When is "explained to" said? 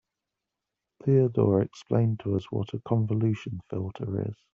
1.61-2.35